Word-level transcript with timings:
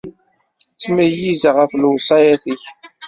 Ttmeyyizeɣ 0.73 1.55
ɣef 1.59 1.71
lewṣayat-ik. 1.81 2.63